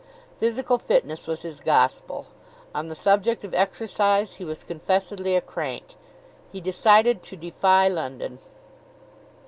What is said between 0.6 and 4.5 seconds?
fitness was his gospel. On the subject of exercise he